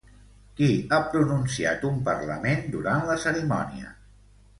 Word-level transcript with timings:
Qui 0.59 0.69
ha 0.95 0.97
pronunciat 1.11 1.85
un 1.89 1.99
parlament 2.07 2.65
durant 2.77 3.05
la 3.11 3.19
cerimònia? 3.25 3.93